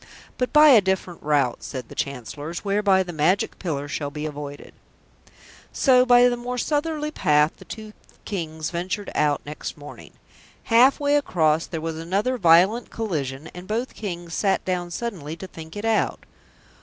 [0.39, 4.73] "But by a different route," said the Chancellors, "whereby the Magic Pillar shall be avoided."
[5.71, 7.93] So by the more southerly path the two
[8.25, 10.13] Kings ventured out next morning.
[10.63, 15.45] Half way across there was another violent collision, and both Kings sat down suddenly to
[15.45, 16.25] think it out.